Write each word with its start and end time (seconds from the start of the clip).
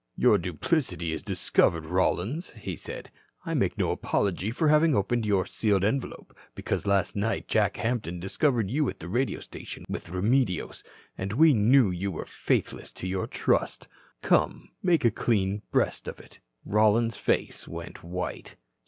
"Your 0.17 0.39
duplicity 0.39 1.11
is 1.13 1.21
discovered, 1.21 1.85
Rollins," 1.85 2.53
he 2.53 2.75
said. 2.75 3.11
"I 3.45 3.53
make 3.53 3.77
no 3.77 3.91
apology 3.91 4.49
for 4.49 4.67
having 4.67 4.95
opened 4.95 5.27
your 5.27 5.45
sealed 5.45 5.83
envelope, 5.83 6.35
because 6.55 6.87
last 6.87 7.15
night 7.15 7.47
Jack 7.47 7.77
Hampton 7.77 8.19
discovered 8.19 8.71
you 8.71 8.89
at 8.89 8.97
the 8.99 9.07
radio 9.07 9.39
station 9.41 9.85
with 9.87 10.09
Remedios, 10.09 10.83
and 11.19 11.33
we 11.33 11.53
knew 11.53 11.91
you 11.91 12.09
were 12.11 12.25
faithless 12.25 12.91
to 12.93 13.05
your 13.07 13.27
trust. 13.27 13.87
Come, 14.23 14.71
make 14.81 15.05
a 15.05 15.11
clean 15.11 15.61
breast 15.69 16.07
of 16.07 16.19
it." 16.19 16.39
Rollins's 16.65 17.17
face 17.19 17.67
went 17.67 18.03
white. 18.03 18.55